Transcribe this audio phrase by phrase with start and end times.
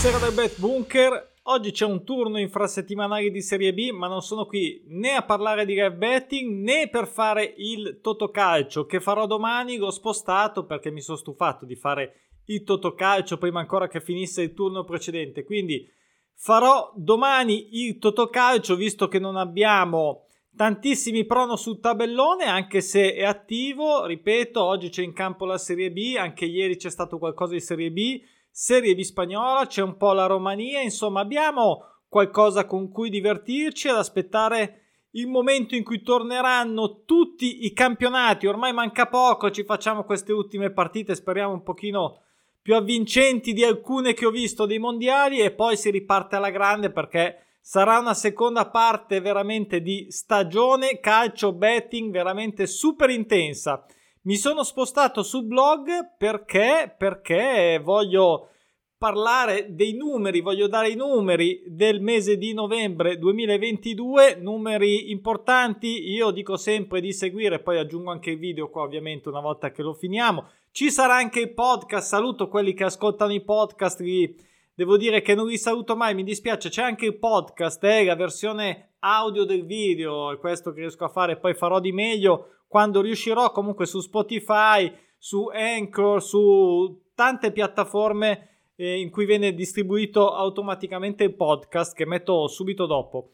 [0.00, 1.32] Buonasera dal Bet Bunker.
[1.42, 5.66] Oggi c'è un turno infrasettimanale di Serie B, ma non sono qui né a parlare
[5.66, 9.76] di live betting né per fare il Totocalcio che farò domani.
[9.76, 14.54] L'ho spostato perché mi sono stufato di fare il Totocalcio prima ancora che finisse il
[14.54, 15.44] turno precedente.
[15.44, 15.86] Quindi
[16.34, 23.24] farò domani il Totocalcio visto che non abbiamo tantissimi prono sul tabellone, anche se è
[23.24, 24.06] attivo.
[24.06, 27.90] Ripeto, oggi c'è in campo la Serie B, anche ieri c'è stato qualcosa di Serie
[27.90, 33.88] B Serie B spagnola, c'è un po' la Romania, insomma abbiamo qualcosa con cui divertirci
[33.88, 34.80] ad aspettare
[35.12, 38.46] il momento in cui torneranno tutti i campionati.
[38.46, 42.22] Ormai manca poco, ci facciamo queste ultime partite, speriamo un pochino
[42.60, 46.90] più avvincenti di alcune che ho visto dei mondiali e poi si riparte alla grande
[46.90, 53.84] perché sarà una seconda parte veramente di stagione calcio betting veramente super intensa.
[54.22, 58.50] Mi sono spostato sul blog perché, perché voglio
[58.98, 66.32] parlare dei numeri, voglio dare i numeri del mese di novembre 2022, numeri importanti, io
[66.32, 69.94] dico sempre di seguire, poi aggiungo anche il video qua ovviamente una volta che lo
[69.94, 70.50] finiamo.
[70.70, 74.36] Ci sarà anche il podcast, saluto quelli che ascoltano i podcast, li,
[74.74, 78.16] devo dire che non li saluto mai, mi dispiace, c'è anche il podcast, eh, la
[78.16, 83.00] versione audio del video, è questo che riesco a fare, poi farò di meglio quando
[83.00, 91.24] riuscirò comunque su Spotify, su Anchor, su tante piattaforme eh, in cui viene distribuito automaticamente
[91.24, 93.30] il podcast che metto subito dopo.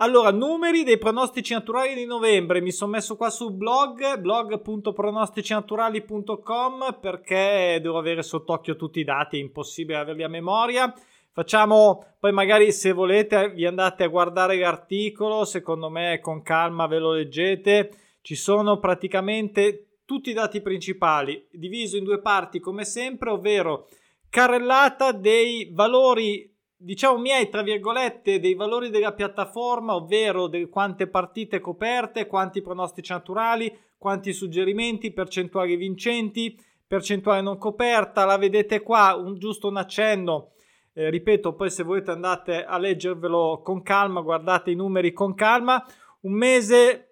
[0.00, 2.60] Allora, numeri dei pronostici naturali di novembre.
[2.60, 9.40] Mi sono messo qua sul blog, blog.pronosticinaturali.com perché devo avere sott'occhio tutti i dati, è
[9.40, 10.92] impossibile averli a memoria.
[11.32, 16.98] Facciamo, poi magari se volete vi andate a guardare l'articolo, secondo me con calma ve
[16.98, 23.30] lo leggete ci sono praticamente tutti i dati principali, diviso in due parti come sempre,
[23.30, 23.86] ovvero
[24.28, 31.60] carrellata dei valori, diciamo miei, tra virgolette, dei valori della piattaforma, ovvero di quante partite
[31.60, 39.38] coperte, quanti pronostici naturali, quanti suggerimenti, percentuali vincenti, percentuale non coperta, la vedete qua, un,
[39.38, 40.50] giusto un accenno.
[40.94, 45.80] Eh, ripeto, poi se volete andate a leggervelo con calma, guardate i numeri con calma.
[46.22, 47.05] Un mese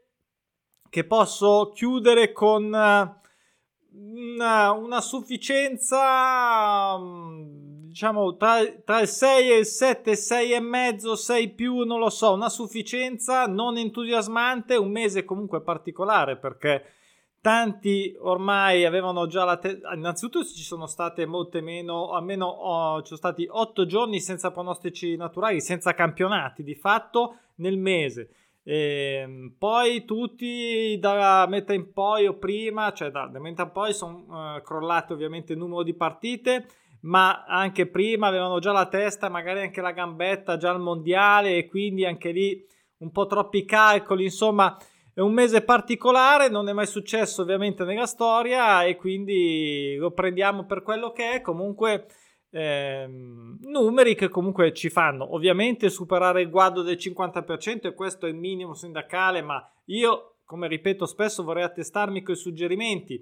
[0.94, 3.20] che posso chiudere con eh,
[3.90, 11.16] una, una sufficienza mm, diciamo tra, tra, il 6 e il 7 6 e mezzo
[11.16, 16.84] 6 più non lo so una sufficienza non entusiasmante un mese comunque particolare perché
[17.40, 23.08] tanti ormai avevano già la testa innanzitutto ci sono state molte meno almeno oh, ci
[23.08, 28.28] sono stati 8 giorni senza pronostici naturali senza campionati di fatto nel mese
[28.66, 33.72] e ehm, poi tutti da metà in poi o prima, cioè da, da metà in
[33.72, 36.66] poi sono uh, crollate ovviamente il numero di partite,
[37.02, 41.68] ma anche prima avevano già la testa, magari anche la gambetta già al mondiale e
[41.68, 42.64] quindi anche lì
[42.98, 44.74] un po' troppi calcoli, insomma
[45.12, 50.64] è un mese particolare, non è mai successo ovviamente nella storia e quindi lo prendiamo
[50.64, 52.06] per quello che è, comunque
[52.56, 58.28] Ehm, numeri che comunque ci fanno ovviamente superare il guado del 50% e questo è
[58.28, 63.14] il minimo sindacale, ma io, come ripeto spesso, vorrei attestarmi con i suggerimenti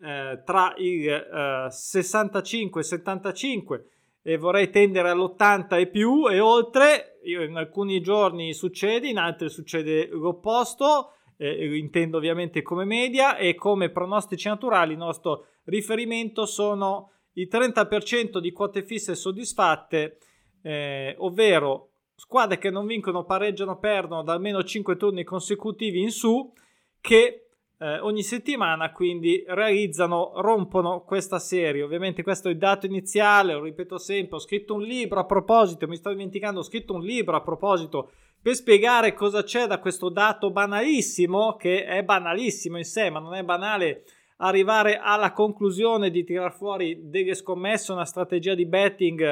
[0.00, 3.88] eh, tra il eh, 65 e 75
[4.22, 7.20] e vorrei tendere all'80 e più e oltre.
[7.26, 11.12] In alcuni giorni succede, in altri succede l'opposto.
[11.36, 18.38] Eh, intendo ovviamente come media e come pronostici naturali il nostro riferimento sono il 30%
[18.38, 20.18] di quote fisse soddisfatte,
[20.62, 26.52] eh, ovvero squadre che non vincono, pareggiano, perdono da almeno 5 turni consecutivi in su,
[27.00, 31.82] che eh, ogni settimana quindi realizzano, rompono questa serie.
[31.82, 35.86] Ovviamente questo è il dato iniziale, lo ripeto sempre, ho scritto un libro a proposito,
[35.86, 38.10] mi sto dimenticando, ho scritto un libro a proposito
[38.40, 43.34] per spiegare cosa c'è da questo dato banalissimo, che è banalissimo in sé, ma non
[43.34, 44.04] è banale
[44.36, 49.22] arrivare alla conclusione di tirar fuori delle scommesse, una strategia di betting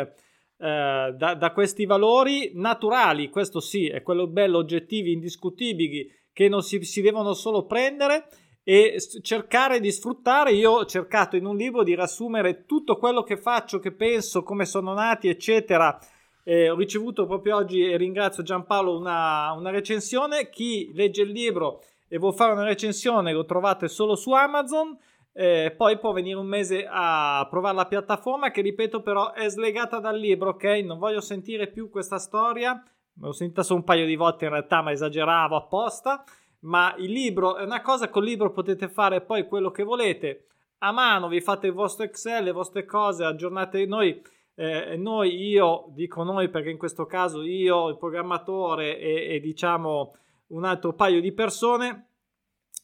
[0.63, 6.63] eh, da, da, questi valori naturali, questo sì, è quello bello, oggettivi, indiscutibili, che non
[6.63, 8.29] si, si devono solo prendere
[8.63, 10.53] e cercare di sfruttare.
[10.53, 14.65] Io ho cercato in un libro di riassumere tutto quello che faccio, che penso, come
[14.65, 15.99] sono nati, eccetera.
[16.45, 20.49] Eh, ho ricevuto proprio oggi e ringrazio Giampaolo una, una recensione.
[20.49, 24.99] Chi legge il libro e vuol fare una recensione, lo trovate solo su Amazon.
[25.32, 29.99] Eh, poi può venire un mese a provare la piattaforma che ripeto però è slegata
[29.99, 30.64] dal libro ok?
[30.85, 32.85] Non voglio sentire più questa storia.
[33.19, 36.23] L'ho sentita solo un paio di volte in realtà ma esageravo apposta.
[36.64, 40.49] Ma il libro è una cosa col libro potete fare poi quello che volete.
[40.81, 44.23] A mano vi fate il vostro excel le vostre cose aggiornate noi
[44.55, 50.12] eh, noi, io dico noi perché in questo caso io, il programmatore e, e diciamo
[50.53, 52.07] un altro paio di persone,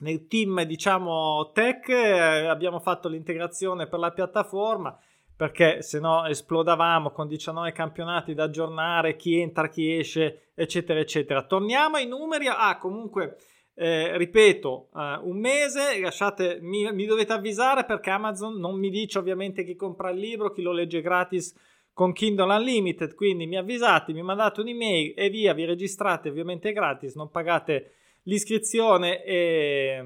[0.01, 4.97] nel team diciamo tech eh, abbiamo fatto l'integrazione per la piattaforma
[5.39, 11.45] perché se no esplodavamo con 19 campionati da aggiornare, chi entra, chi esce, eccetera, eccetera.
[11.45, 12.49] Torniamo ai numeri.
[12.49, 13.37] Ah, comunque,
[13.75, 19.19] eh, ripeto, eh, un mese, lasciate, mi, mi, dovete avvisare perché Amazon non mi dice
[19.21, 21.55] ovviamente chi compra il libro, chi lo legge gratis
[21.99, 27.17] con Kindle Unlimited, quindi mi avvisate, mi mandate un'email e via, vi registrate ovviamente gratis,
[27.17, 30.05] non pagate l'iscrizione e,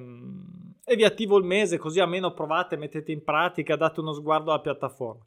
[0.86, 4.62] e vi attivo il mese così almeno provate, mettete in pratica, date uno sguardo alla
[4.62, 5.22] piattaforma.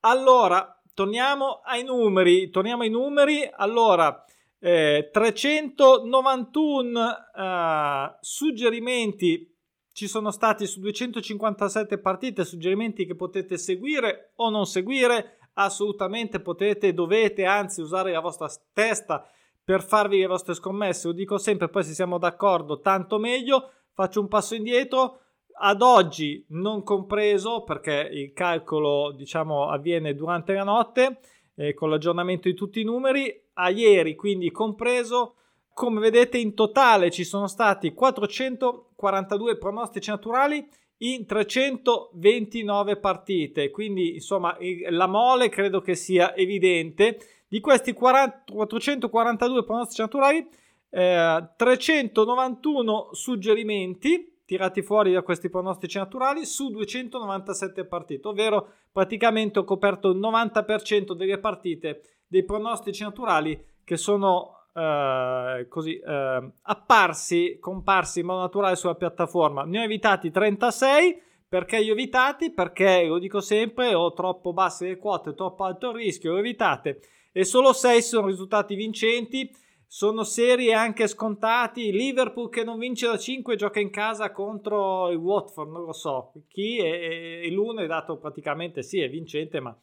[0.00, 4.24] Allora, torniamo ai numeri, torniamo ai numeri, allora...
[4.60, 9.54] Eh, 391 eh, suggerimenti
[9.92, 16.94] ci sono stati su 257 partite, suggerimenti che potete seguire o non seguire, assolutamente potete,
[16.94, 19.28] dovete anzi usare la vostra testa
[19.62, 21.08] per farvi le vostre scommesse.
[21.08, 23.70] Lo dico sempre, poi se siamo d'accordo, tanto meglio.
[23.92, 25.20] Faccio un passo indietro.
[25.60, 31.18] Ad oggi non compreso perché il calcolo diciamo avviene durante la notte
[31.56, 33.46] eh, con l'aggiornamento di tutti i numeri.
[33.54, 35.34] A ieri quindi compreso.
[35.74, 40.66] Come vedete in totale ci sono stati 442 pronostici naturali
[40.98, 43.70] in 329 partite.
[43.70, 44.56] Quindi insomma
[44.90, 47.18] la mole credo che sia evidente
[47.48, 50.46] di questi 40, 442 pronostici naturali,
[50.90, 59.64] eh, 391 suggerimenti tirati fuori da questi pronostici naturali su 297 partite, ovvero praticamente ho
[59.64, 68.20] coperto il 90% delle partite dei pronostici naturali che sono eh, così eh, apparsi, comparsi
[68.20, 69.64] in modo naturale sulla piattaforma.
[69.64, 71.22] Ne ho evitati 36.
[71.48, 72.52] Perché li ho evitati?
[72.52, 77.00] Perché lo dico sempre, ho troppo basse le quote, troppo alto il rischio, lo evitate
[77.32, 79.48] e solo 6 sono risultati vincenti.
[79.90, 81.92] Sono serie anche scontati.
[81.92, 86.32] Liverpool che non vince da 5 gioca in casa contro il Watford, non lo so
[86.48, 89.74] chi, e, e l'uno è dato praticamente sì, è vincente, ma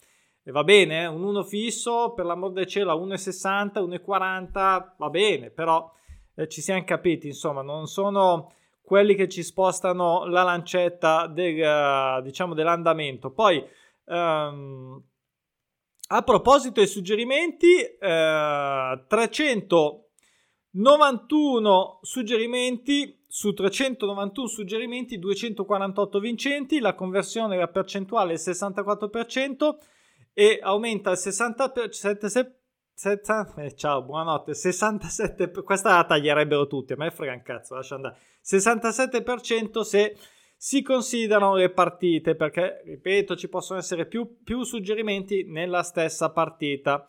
[0.51, 1.07] va bene, eh?
[1.07, 5.91] un 1 fisso per l'amor del cielo a 1,60, 1,40 va bene, però
[6.35, 12.21] eh, ci siamo capiti, insomma, non sono quelli che ci spostano la lancetta del, uh,
[12.21, 13.31] diciamo, dell'andamento.
[13.31, 13.65] Poi
[14.05, 15.03] um,
[16.07, 27.67] a proposito dei suggerimenti, eh, 391 suggerimenti su 391 suggerimenti, 248 vincenti, la conversione, la
[27.67, 29.77] percentuale è il 64%
[30.37, 32.51] e aumenta il 67%.
[33.61, 34.53] Eh, ciao, buonanotte.
[34.53, 38.17] 67, questa la taglierebbero tutti, a me frega un cazzo, lascia andare.
[38.43, 40.17] 67% se
[40.57, 47.07] si considerano le partite perché, ripeto, ci possono essere più, più suggerimenti nella stessa partita.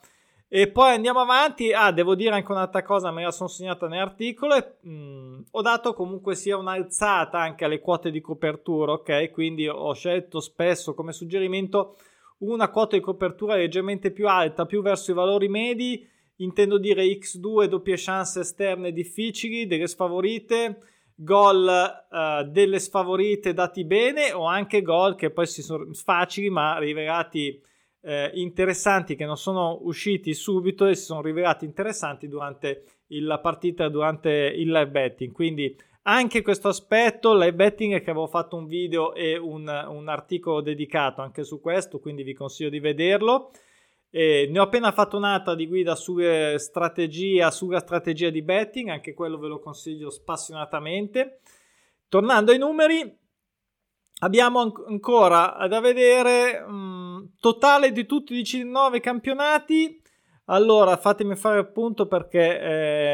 [0.48, 1.72] E poi andiamo avanti.
[1.72, 4.54] Ah, devo dire anche un'altra cosa, me la sono segnata nell'articolo.
[4.54, 9.32] E, mh, mm, ho dato comunque sia un'alzata anche alle quote di copertura, ok?
[9.32, 11.96] Quindi ho scelto spesso come suggerimento
[12.38, 16.06] una quota di copertura leggermente più alta, più verso i valori medi.
[16.40, 20.78] Intendo dire X2, doppie chance esterne difficili, delle sfavorite
[21.16, 21.66] gol
[22.10, 27.58] uh, delle sfavorite dati bene o anche gol che poi si sono facili ma rivelati
[28.02, 33.88] eh, interessanti che non sono usciti subito e si sono rivelati interessanti durante la partita
[33.88, 35.74] durante il live betting quindi
[36.08, 41.20] anche questo aspetto live betting che avevo fatto un video e un, un articolo dedicato
[41.20, 43.50] anche su questo quindi vi consiglio di vederlo
[44.10, 49.12] e ne ho appena fatto un'altra di guida sulla strategia, sulla strategia di betting, anche
[49.12, 51.40] quello ve lo consiglio spassionatamente.
[52.08, 53.14] Tornando ai numeri,
[54.20, 60.00] abbiamo an- ancora da vedere um, totale di tutti i 19 campionati.
[60.46, 62.60] Allora, fatemi fare appunto perché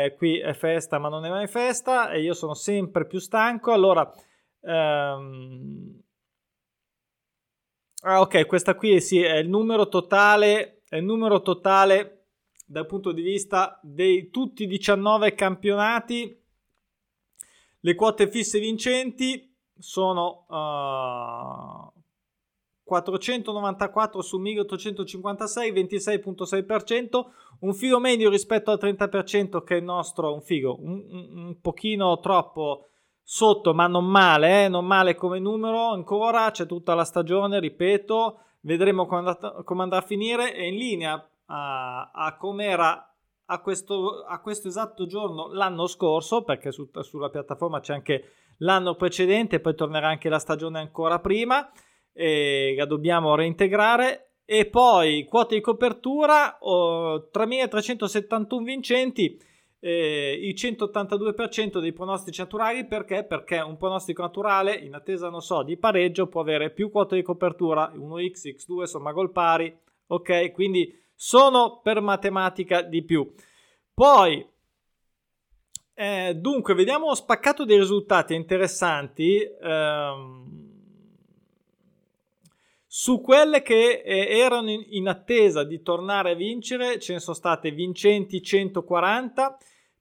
[0.06, 3.72] eh, qui è festa, ma non è mai festa e io sono sempre più stanco.
[3.72, 4.10] Allora,
[4.60, 6.02] ehm...
[8.02, 12.26] ah, ok, questa qui sì, è il numero totale è il numero totale
[12.66, 16.38] dal punto di vista dei tutti i 19 campionati.
[17.80, 21.91] Le quote fisse vincenti sono uh,
[22.92, 27.24] 494 su 1856, 26.6%,
[27.60, 32.20] un figo medio rispetto al 30% che è il nostro, un figo, un, un, pochino
[32.20, 32.88] troppo
[33.22, 34.68] sotto, ma non male, eh?
[34.68, 40.02] non male come numero ancora, c'è tutta la stagione, ripeto, vedremo come, come andrà a
[40.02, 40.52] finire.
[40.52, 43.06] È in linea a, a come era
[43.46, 48.96] a questo, a questo, esatto giorno l'anno scorso, perché su, sulla piattaforma c'è anche l'anno
[48.96, 51.70] precedente, poi tornerà anche la stagione ancora prima,
[52.12, 54.32] e la dobbiamo reintegrare.
[54.44, 59.38] e poi quote di copertura oh, 3.371 vincenti
[59.84, 63.24] eh, il 182% dei pronostici naturali perché?
[63.24, 67.22] Perché un pronostico naturale in attesa, non so, di pareggio può avere più quote di
[67.22, 69.76] copertura, 1x, x2, insomma gol pari,
[70.06, 70.52] ok?
[70.52, 73.28] Quindi sono per matematica di più.
[73.92, 74.46] Poi,
[75.94, 79.42] eh, dunque, vediamo spaccato dei risultati interessanti.
[79.60, 80.61] Ehm,
[82.94, 87.34] su quelle che eh, erano in, in, attesa di tornare a vincere, ce ne sono
[87.34, 89.56] state vincenti 140,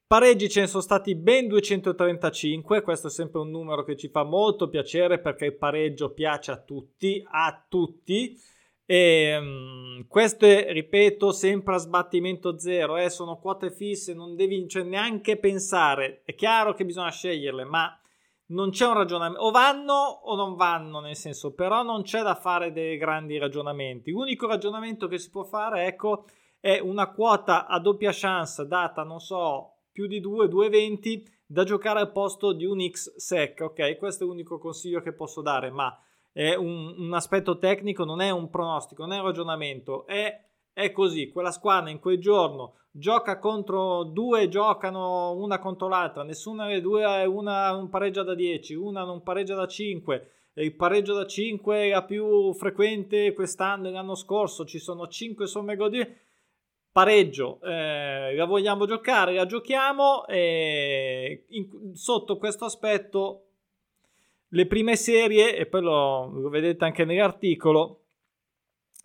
[0.05, 4.23] Pareggi ce ne sono stati ben 235, questo è sempre un numero che ci fa
[4.23, 8.37] molto piacere perché il pareggio piace a tutti, a tutti.
[8.85, 14.83] E, um, queste, ripeto, sempre a sbattimento zero, eh, sono quote fisse, non devi cioè,
[14.83, 16.23] neanche pensare.
[16.25, 18.00] È chiaro che bisogna sceglierle, ma
[18.51, 19.43] non c'è un ragionamento.
[19.43, 24.11] O vanno o non vanno, nel senso, però non c'è da fare dei grandi ragionamenti.
[24.11, 26.25] L'unico ragionamento che si può fare, ecco,
[26.59, 31.99] è una quota a doppia chance data, non so, più di 2, 2,20 da giocare
[31.99, 33.61] al posto di un X sec.
[33.61, 35.97] Ok, questo è l'unico consiglio che posso dare, ma
[36.31, 40.91] è un, un aspetto tecnico, non è un pronostico, non è un ragionamento, è, è
[40.91, 41.29] così.
[41.29, 47.23] Quella squadra in quel giorno gioca contro due, giocano una contro l'altra, nessuna delle due
[47.25, 50.31] una un pareggia da 10, una non pareggia da 5.
[50.55, 55.47] Il pareggio da 5 è la più frequente quest'anno e l'anno scorso, ci sono 5
[55.47, 56.15] somme gol
[56.91, 63.45] pareggio, eh, la vogliamo giocare, la giochiamo e in, sotto questo aspetto
[64.49, 68.01] le prime serie, e poi lo, lo vedete anche nell'articolo,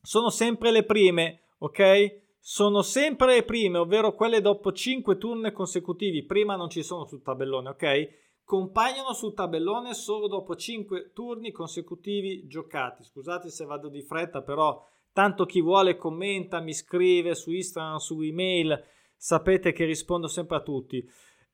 [0.02, 2.24] sono sempre le prime, ok?
[2.38, 7.22] Sono sempre le prime, ovvero quelle dopo 5 turni consecutivi, prima non ci sono sul
[7.22, 8.08] tabellone, ok?
[8.44, 13.02] Compaiono sul tabellone solo dopo 5 turni consecutivi giocati.
[13.02, 14.80] Scusate se vado di fretta, però
[15.16, 18.78] Tanto chi vuole commenta, mi scrive su Instagram, su email,
[19.16, 21.02] sapete che rispondo sempre a tutti.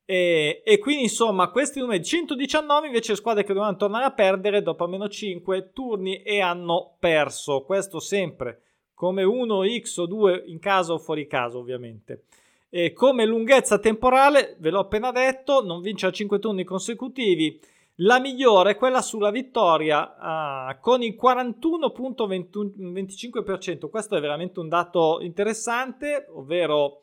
[0.05, 4.83] E, e, quindi insomma questi numeri 119 invece squadre che dovevano tornare a perdere dopo
[4.83, 8.63] almeno 5 turni e hanno perso questo sempre
[9.03, 12.27] come 1x o 2 in casa o fuori casa ovviamente
[12.69, 17.61] e come lunghezza temporale ve l'ho appena detto non vince a 5 turni consecutivi
[17.97, 23.91] la migliore è quella sulla vittoria uh, con il 41.25%.
[23.91, 27.03] Questo è veramente un dato interessante, ovvero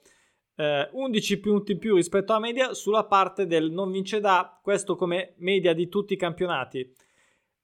[0.56, 4.96] eh, 11 punti in più rispetto alla media sulla parte del non vince da, questo
[4.96, 6.92] come media di tutti i campionati.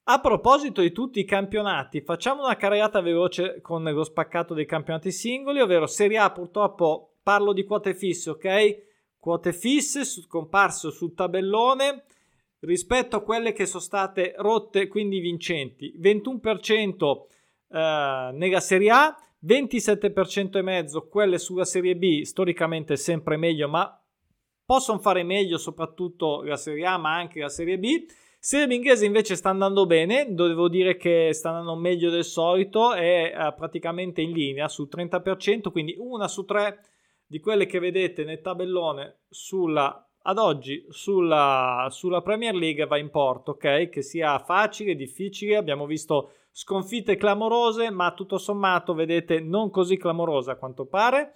[0.08, 5.12] A proposito di tutti i campionati, facciamo una carrellata veloce con lo spaccato dei campionati
[5.12, 8.84] singoli, ovvero Serie A purtroppo parlo di quote fisse, ok?
[9.18, 12.04] Quote fisse scomparso sul tabellone
[12.60, 15.96] rispetto a quelle che sono state rotte, quindi vincenti.
[16.00, 17.22] 21%
[17.72, 24.00] eh, nella Serie A, 27% e mezzo quelle sulla Serie B, storicamente sempre meglio, ma
[24.64, 28.06] possono fare meglio soprattutto la Serie A, ma anche la Serie B.
[28.46, 32.94] Serie B inglese invece sta andando bene, devo dire che sta andando meglio del solito,
[32.94, 36.80] è eh, praticamente in linea sul 30%, quindi una su tre
[37.26, 43.10] di quelle che vedete nel tabellone sulla ad oggi sulla, sulla, Premier League va in
[43.10, 43.90] porto, ok?
[43.90, 50.52] Che sia facile, difficile, abbiamo visto sconfitte clamorose, ma tutto sommato, vedete, non così clamorosa
[50.52, 51.34] a quanto pare.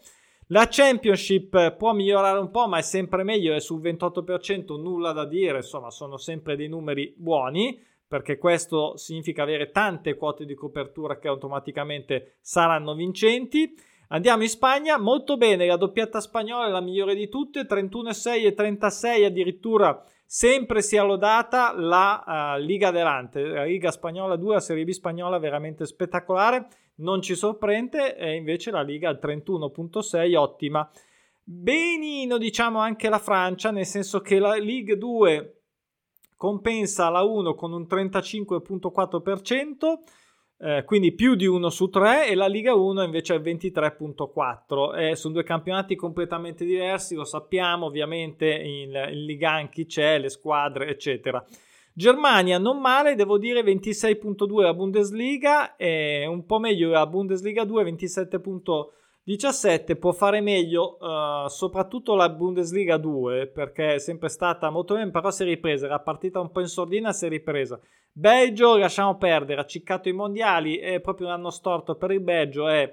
[0.51, 5.23] La Championship può migliorare un po', ma è sempre meglio, è sul 28%, nulla da
[5.23, 11.19] dire, insomma, sono sempre dei numeri buoni, perché questo significa avere tante quote di copertura
[11.19, 13.75] che automaticamente saranno vincenti.
[14.07, 18.53] Andiamo in Spagna, molto bene, la doppietta spagnola è la migliore di tutte, 31,6 e
[18.55, 21.73] 36 addirittura sempre sia lodata.
[21.75, 27.21] La uh, Liga Adelante, la Liga Spagnola 2, la Serie B spagnola veramente spettacolare, non
[27.21, 30.89] ci sorprende, e invece la Liga al 31.6 ottima.
[31.43, 35.55] Benino diciamo anche la Francia, nel senso che la Liga 2
[36.35, 39.97] compensa la 1 con un 35.4%,
[40.61, 45.15] eh, quindi più di 1 su 3 e la Liga 1 invece è 23.4 eh,
[45.15, 50.89] sono due campionati completamente diversi lo sappiamo ovviamente in, in Liga chi c'è le squadre
[50.89, 51.41] eccetera
[51.99, 57.91] Germania non male devo dire 26.2 la Bundesliga e un po' meglio la Bundesliga 2
[57.91, 58.61] 27.2
[59.21, 65.11] 17 può fare meglio uh, soprattutto la Bundesliga 2 perché è sempre stata molto bene
[65.11, 67.77] però si è ripresa la partita un po' in sordina si è ripresa.
[68.13, 72.69] Belgio lasciamo perdere ha ciccato i mondiali è proprio un anno storto per il Belgio
[72.69, 72.89] è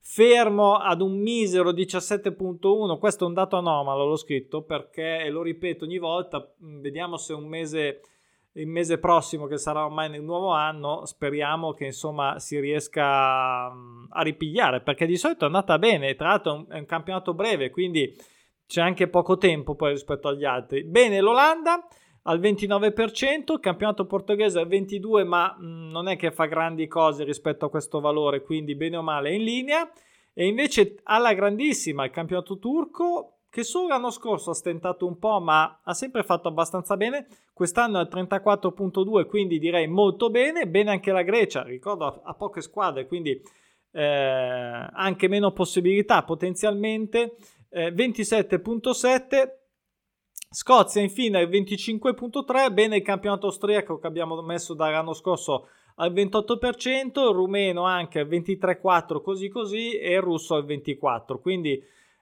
[0.00, 5.86] fermo ad un misero 17.1 questo è un dato anomalo l'ho scritto perché lo ripeto
[5.86, 8.00] ogni volta vediamo se un mese
[8.54, 13.04] il mese prossimo che sarà ormai nel nuovo anno speriamo che insomma si riesca
[13.66, 18.12] a ripigliare perché di solito è andata bene tra l'altro è un campionato breve quindi
[18.66, 21.86] c'è anche poco tempo poi rispetto agli altri bene l'Olanda
[22.22, 27.64] al 29%, il campionato portoghese al 22%, ma non è che fa grandi cose rispetto
[27.64, 29.90] a questo valore, quindi bene o male è in linea.
[30.32, 35.40] E invece alla grandissima il campionato turco, che solo l'anno scorso ha stentato un po',
[35.40, 37.26] ma ha sempre fatto abbastanza bene.
[37.52, 40.68] Quest'anno è al 34.2, quindi direi molto bene.
[40.68, 43.42] Bene anche la Grecia, ricordo ha poche squadre, quindi
[43.92, 44.02] eh,
[44.92, 47.36] anche meno possibilità potenzialmente.
[47.68, 49.58] Eh, 27.7
[50.52, 57.20] Scozia infine al 25.3, bene il campionato austriaco che abbiamo messo dall'anno scorso al 28%,
[57.20, 61.40] il rumeno anche al 23,4 così così e il russo al 24%.
[61.40, 61.80] Quindi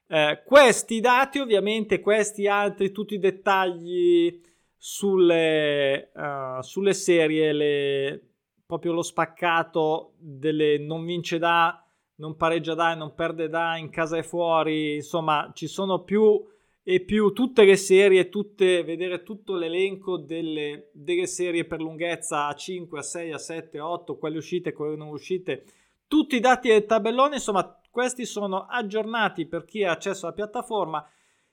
[0.08, 4.40] eh, questi dati ovviamente, questi altri, tutti i dettagli
[4.74, 8.22] sulle, uh, sulle serie, le,
[8.64, 11.84] proprio lo spaccato delle non vince da,
[12.16, 16.42] non pareggia da, non perde da, in casa e fuori, insomma ci sono più
[16.82, 22.54] e più tutte le serie, tutte, vedere tutto l'elenco delle, delle, serie per lunghezza a
[22.54, 25.64] 5, a 6, a 7, a 8, quelle uscite, quelle non uscite,
[26.06, 31.04] tutti i dati del tabellone, insomma questi sono aggiornati per chi ha accesso alla piattaforma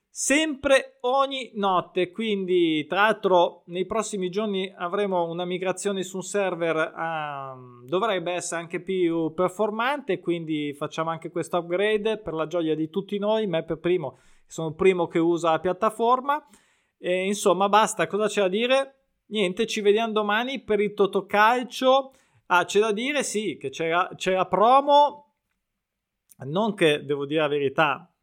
[0.08, 6.94] sempre ogni notte quindi tra l'altro nei prossimi giorni avremo una migrazione su un server
[6.96, 12.90] um, dovrebbe essere anche più performante quindi facciamo anche questo upgrade per la gioia di
[12.90, 16.46] tutti noi me per primo sono il primo che usa la piattaforma.
[16.98, 18.96] E, insomma, basta, cosa c'è da dire?
[19.28, 22.14] Niente, ci vediamo domani per il Totocalcio.
[22.48, 25.25] Ah, c'è da dire, sì, che c'era, c'era promo.
[26.38, 28.13] Non che, devo dire la verità,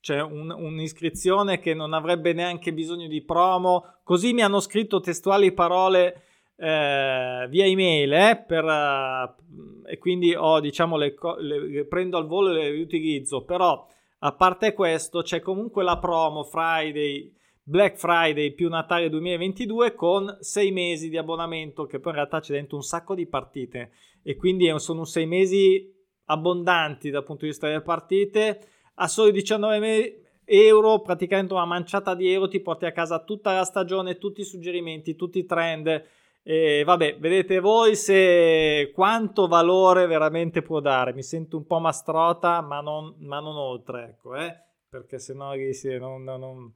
[0.00, 3.98] c'è un, un'iscrizione che non avrebbe neanche bisogno di promo.
[4.02, 6.22] Così mi hanno scritto testuali parole
[6.56, 12.26] eh, via email eh, per, uh, e quindi ho, diciamo, le, le, le prendo al
[12.26, 13.44] volo e le riutilizzo.
[13.44, 13.86] Però
[14.20, 20.70] a parte questo, c'è comunque la promo Friday, Black Friday più Natale 2022 con 6
[20.72, 23.90] mesi di abbonamento, che poi in realtà c'è dentro un sacco di partite
[24.22, 25.96] e quindi sono 6 mesi
[26.28, 28.60] abbondanti dal punto di vista delle partite.
[28.94, 33.64] A soli 19 euro, praticamente una manciata di euro, ti porti a casa tutta la
[33.64, 36.04] stagione, tutti i suggerimenti, tutti i trend
[36.50, 41.12] e vabbè, vedete voi se quanto valore veramente può dare.
[41.12, 44.62] Mi sento un po' mastrota, ma non, ma non oltre, ecco, eh?
[44.88, 45.52] perché se no
[45.98, 46.72] non, non, non,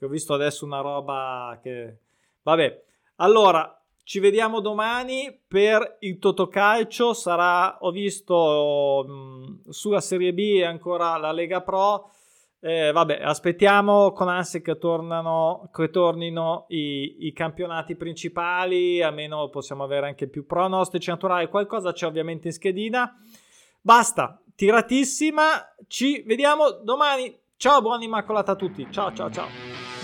[0.00, 1.98] ho visto adesso una roba che...
[2.42, 2.84] Vabbè,
[3.16, 3.75] allora
[4.06, 7.12] ci vediamo domani per il Totocalcio.
[7.12, 12.12] Sarà, ho visto mh, sulla Serie B ancora la Lega Pro.
[12.60, 19.82] Eh, vabbè, aspettiamo con ansia che, tornano, che tornino i, i, campionati principali, almeno possiamo
[19.82, 21.48] avere anche più pronostici naturali.
[21.48, 23.12] Qualcosa c'è ovviamente in schedina.
[23.80, 25.74] Basta, tiratissima.
[25.88, 27.36] Ci vediamo domani.
[27.56, 28.86] Ciao, buona immacolata a tutti.
[28.88, 29.95] Ciao, ciao, ciao.